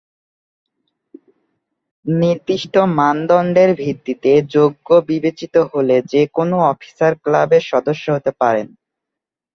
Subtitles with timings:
[2.05, 8.67] নির্দিষ্ট মানদন্ডের ভিত্তিতে যোগ্য বিবেচিত হলে যে কোনো অফিসার ক্লাবের সদস্য হতে পারেন।